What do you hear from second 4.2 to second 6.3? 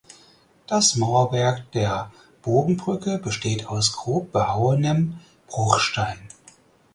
behauenem Bruchstein.